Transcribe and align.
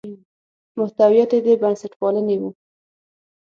محتویات 0.77 1.31
یې 1.35 1.39
د 1.45 1.47
بنسټپالنې 1.61 2.35
وو. 2.41 2.49